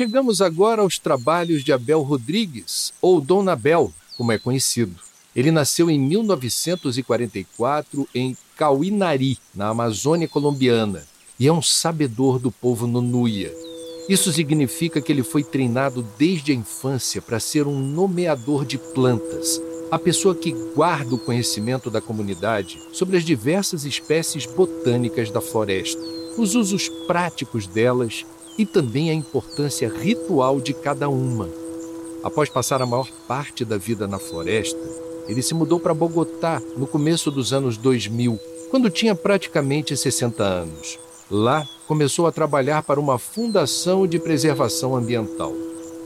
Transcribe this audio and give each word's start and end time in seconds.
chegamos 0.00 0.40
agora 0.40 0.80
aos 0.80 0.98
trabalhos 0.98 1.62
de 1.62 1.74
Abel 1.74 2.00
Rodrigues, 2.00 2.90
ou 3.02 3.20
Dona 3.20 3.52
Abel, 3.52 3.92
como 4.16 4.32
é 4.32 4.38
conhecido. 4.38 4.94
Ele 5.36 5.50
nasceu 5.50 5.90
em 5.90 6.00
1944 6.00 8.08
em 8.14 8.34
Cauinari, 8.56 9.36
na 9.54 9.68
Amazônia 9.68 10.26
colombiana, 10.26 11.06
e 11.38 11.46
é 11.46 11.52
um 11.52 11.60
sabedor 11.60 12.38
do 12.38 12.50
povo 12.50 12.86
Nunuia. 12.86 13.54
Isso 14.08 14.32
significa 14.32 15.02
que 15.02 15.12
ele 15.12 15.22
foi 15.22 15.44
treinado 15.44 16.00
desde 16.16 16.52
a 16.52 16.54
infância 16.54 17.20
para 17.20 17.38
ser 17.38 17.66
um 17.66 17.78
nomeador 17.78 18.64
de 18.64 18.78
plantas, 18.78 19.60
a 19.90 19.98
pessoa 19.98 20.34
que 20.34 20.52
guarda 20.74 21.14
o 21.14 21.18
conhecimento 21.18 21.90
da 21.90 22.00
comunidade 22.00 22.80
sobre 22.90 23.18
as 23.18 23.22
diversas 23.22 23.84
espécies 23.84 24.46
botânicas 24.46 25.30
da 25.30 25.42
floresta, 25.42 26.00
os 26.38 26.54
usos 26.54 26.88
práticos 27.06 27.66
delas 27.66 28.24
e 28.60 28.66
também 28.66 29.08
a 29.08 29.14
importância 29.14 29.88
ritual 29.88 30.60
de 30.60 30.74
cada 30.74 31.08
uma. 31.08 31.48
Após 32.22 32.50
passar 32.50 32.82
a 32.82 32.86
maior 32.86 33.08
parte 33.26 33.64
da 33.64 33.78
vida 33.78 34.06
na 34.06 34.18
floresta, 34.18 34.78
ele 35.26 35.40
se 35.40 35.54
mudou 35.54 35.80
para 35.80 35.94
Bogotá 35.94 36.60
no 36.76 36.86
começo 36.86 37.30
dos 37.30 37.54
anos 37.54 37.78
2000, 37.78 38.38
quando 38.70 38.90
tinha 38.90 39.14
praticamente 39.14 39.96
60 39.96 40.44
anos. 40.44 40.98
Lá, 41.30 41.66
começou 41.88 42.26
a 42.26 42.32
trabalhar 42.32 42.82
para 42.82 43.00
uma 43.00 43.18
fundação 43.18 44.06
de 44.06 44.18
preservação 44.18 44.94
ambiental. 44.94 45.54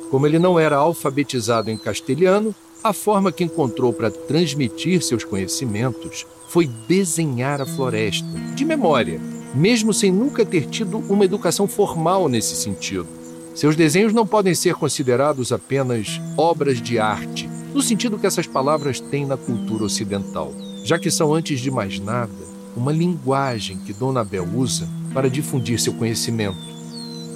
Como 0.08 0.24
ele 0.24 0.38
não 0.38 0.56
era 0.56 0.76
alfabetizado 0.76 1.72
em 1.72 1.76
castelhano, 1.76 2.54
a 2.84 2.92
forma 2.92 3.32
que 3.32 3.42
encontrou 3.42 3.92
para 3.92 4.12
transmitir 4.12 5.02
seus 5.02 5.24
conhecimentos 5.24 6.24
foi 6.46 6.68
desenhar 6.86 7.60
a 7.60 7.66
floresta, 7.66 8.28
de 8.54 8.64
memória, 8.64 9.20
mesmo 9.54 9.94
sem 9.94 10.10
nunca 10.10 10.44
ter 10.44 10.66
tido 10.66 10.98
uma 10.98 11.24
educação 11.24 11.68
formal 11.68 12.28
nesse 12.28 12.56
sentido. 12.56 13.06
Seus 13.54 13.76
desenhos 13.76 14.12
não 14.12 14.26
podem 14.26 14.54
ser 14.54 14.74
considerados 14.74 15.52
apenas 15.52 16.20
obras 16.36 16.82
de 16.82 16.98
arte, 16.98 17.48
no 17.72 17.80
sentido 17.80 18.18
que 18.18 18.26
essas 18.26 18.46
palavras 18.46 18.98
têm 18.98 19.24
na 19.24 19.36
cultura 19.36 19.84
ocidental, 19.84 20.52
já 20.82 20.98
que 20.98 21.10
são, 21.10 21.32
antes 21.32 21.60
de 21.60 21.70
mais 21.70 22.00
nada, 22.00 22.32
uma 22.76 22.92
linguagem 22.92 23.78
que 23.78 23.92
Dona 23.92 24.20
Abel 24.20 24.46
usa 24.54 24.88
para 25.12 25.30
difundir 25.30 25.80
seu 25.80 25.94
conhecimento. 25.94 26.74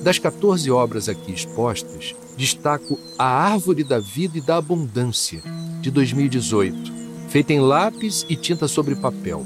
Das 0.03 0.19
14 0.19 0.71
obras 0.71 1.09
aqui 1.09 1.33
expostas, 1.33 2.15
destaco 2.37 2.98
A 3.19 3.25
Árvore 3.25 3.84
da 3.84 3.98
Vida 4.00 4.39
e 4.39 4.41
da 4.41 4.56
Abundância, 4.56 5.41
de 5.81 5.91
2018, 5.91 6.93
feita 7.28 7.53
em 7.53 7.61
lápis 7.61 8.27
e 8.28 8.34
tinta 8.34 8.67
sobre 8.67 8.97
papel. 8.97 9.45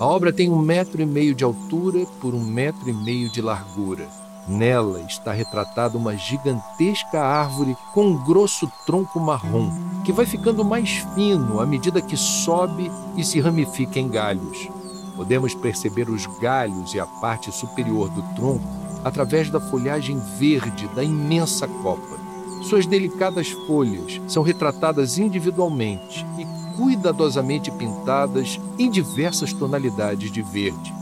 A 0.00 0.06
obra 0.06 0.32
tem 0.32 0.48
um 0.48 0.60
metro 0.60 1.02
e 1.02 1.06
meio 1.06 1.34
de 1.34 1.42
altura 1.42 2.06
por 2.20 2.32
um 2.32 2.44
metro 2.44 2.88
e 2.88 2.92
meio 2.92 3.32
de 3.32 3.42
largura. 3.42 4.06
Nela 4.46 5.00
está 5.00 5.32
retratada 5.32 5.98
uma 5.98 6.16
gigantesca 6.16 7.20
árvore 7.20 7.76
com 7.92 8.06
um 8.06 8.24
grosso 8.24 8.70
tronco 8.86 9.18
marrom, 9.18 9.72
que 10.04 10.12
vai 10.12 10.24
ficando 10.24 10.64
mais 10.64 11.04
fino 11.16 11.58
à 11.58 11.66
medida 11.66 12.00
que 12.00 12.16
sobe 12.16 12.88
e 13.16 13.24
se 13.24 13.40
ramifica 13.40 13.98
em 13.98 14.08
galhos. 14.08 14.68
Podemos 15.16 15.52
perceber 15.52 16.08
os 16.08 16.26
galhos 16.40 16.94
e 16.94 17.00
a 17.00 17.06
parte 17.20 17.50
superior 17.50 18.08
do 18.08 18.22
tronco 18.36 18.68
através 19.04 19.50
da 19.50 19.58
folhagem 19.58 20.16
verde 20.38 20.86
da 20.94 21.02
imensa 21.02 21.66
copa. 21.66 22.18
Suas 22.62 22.86
delicadas 22.86 23.50
folhas 23.66 24.20
são 24.28 24.44
retratadas 24.44 25.18
individualmente 25.18 26.24
e 26.38 26.57
cuidadosamente 26.78 27.72
pintadas 27.72 28.60
em 28.78 28.88
diversas 28.88 29.52
tonalidades 29.52 30.30
de 30.30 30.40
verde. 30.42 30.94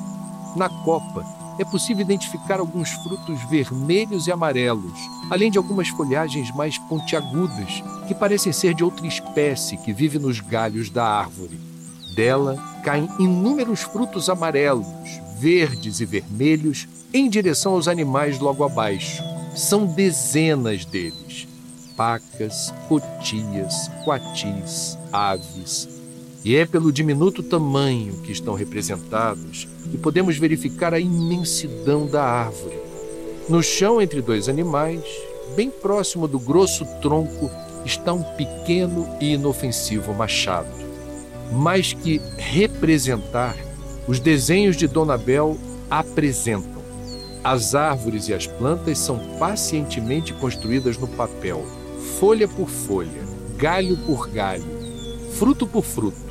Na 0.56 0.70
copa, 0.70 1.22
é 1.58 1.64
possível 1.64 2.00
identificar 2.02 2.60
alguns 2.60 2.88
frutos 2.90 3.42
vermelhos 3.50 4.26
e 4.26 4.32
amarelos, 4.32 4.98
além 5.30 5.50
de 5.50 5.58
algumas 5.58 5.88
folhagens 5.88 6.50
mais 6.54 6.78
pontiagudas, 6.78 7.84
que 8.08 8.14
parecem 8.14 8.52
ser 8.52 8.72
de 8.74 8.82
outra 8.82 9.06
espécie 9.06 9.76
que 9.76 9.92
vive 9.92 10.18
nos 10.18 10.40
galhos 10.40 10.88
da 10.88 11.04
árvore. 11.06 11.60
Dela 12.14 12.56
caem 12.82 13.08
inúmeros 13.18 13.82
frutos 13.82 14.30
amarelos, 14.30 14.86
verdes 15.38 16.00
e 16.00 16.06
vermelhos 16.06 16.88
em 17.12 17.28
direção 17.28 17.72
aos 17.72 17.86
animais 17.86 18.38
logo 18.38 18.64
abaixo. 18.64 19.22
São 19.54 19.84
dezenas 19.84 20.86
deles: 20.86 21.46
pacas, 21.96 22.72
cotias, 22.88 23.90
coatis, 24.04 24.98
aves. 25.12 25.88
E 26.44 26.54
é 26.54 26.64
pelo 26.64 26.92
diminuto 26.92 27.42
tamanho 27.42 28.20
que 28.22 28.30
estão 28.30 28.54
representados 28.54 29.66
que 29.90 29.98
podemos 29.98 30.36
verificar 30.36 30.94
a 30.94 31.00
imensidão 31.00 32.06
da 32.06 32.22
árvore. 32.22 32.78
No 33.48 33.62
chão 33.62 34.00
entre 34.00 34.20
dois 34.20 34.48
animais, 34.48 35.02
bem 35.56 35.70
próximo 35.70 36.28
do 36.28 36.38
grosso 36.38 36.84
tronco, 37.00 37.50
está 37.84 38.12
um 38.12 38.22
pequeno 38.22 39.08
e 39.20 39.34
inofensivo 39.34 40.12
machado 40.14 40.86
mais 41.52 41.92
que 41.92 42.20
representar, 42.36 43.56
os 44.06 44.20
desenhos 44.20 44.76
de 44.76 44.86
Dona 44.86 45.16
Bel 45.16 45.56
apresentam. 45.90 46.76
As 47.42 47.74
árvores 47.74 48.28
e 48.28 48.34
as 48.34 48.46
plantas 48.46 48.98
são 48.98 49.18
pacientemente 49.38 50.32
construídas 50.34 50.98
no 50.98 51.06
papel, 51.06 51.64
folha 52.18 52.48
por 52.48 52.68
folha, 52.68 53.26
galho 53.56 53.96
por 53.98 54.28
galho, 54.28 54.64
fruto 55.38 55.66
por 55.66 55.84
fruto. 55.84 56.24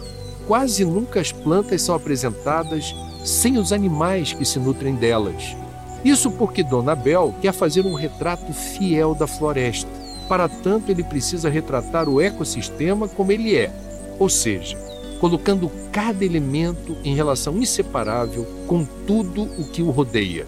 Quase 0.47 0.85
nunca 0.85 1.19
as 1.19 1.31
plantas 1.31 1.81
são 1.81 1.95
apresentadas 1.95 2.95
sem 3.23 3.57
os 3.57 3.73
animais 3.73 4.33
que 4.33 4.45
se 4.45 4.59
nutrem 4.59 4.95
delas. 4.95 5.55
Isso 6.03 6.29
porque 6.31 6.63
Dona 6.63 6.95
Bel 6.95 7.33
quer 7.41 7.51
fazer 7.51 7.85
um 7.85 7.95
retrato 7.95 8.53
fiel 8.53 9.15
da 9.15 9.25
floresta. 9.25 9.89
Para 10.29 10.47
tanto, 10.47 10.91
ele 10.91 11.03
precisa 11.03 11.49
retratar 11.49 12.07
o 12.07 12.21
ecossistema 12.21 13.07
como 13.07 13.31
ele 13.31 13.55
é, 13.55 13.71
ou 14.19 14.29
seja, 14.29 14.77
colocando 15.19 15.71
cada 15.91 16.23
elemento 16.23 16.95
em 17.03 17.15
relação 17.15 17.57
inseparável 17.57 18.45
com 18.67 18.85
tudo 19.07 19.43
o 19.43 19.67
que 19.71 19.81
o 19.81 19.89
rodeia. 19.89 20.47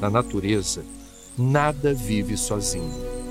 Na 0.00 0.10
natureza, 0.10 0.82
nada 1.38 1.94
vive 1.94 2.36
sozinho. 2.36 3.21